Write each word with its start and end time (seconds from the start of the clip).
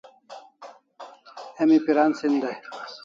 Emi 1.61 1.77
piran 1.85 2.11
sen 2.19 2.33
dai 2.41 2.57